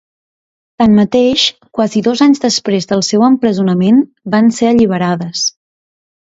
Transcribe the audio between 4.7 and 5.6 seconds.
alliberades.